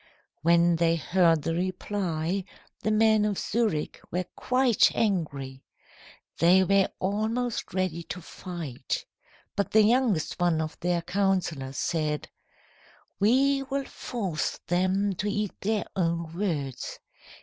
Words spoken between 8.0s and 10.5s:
to fight. But the youngest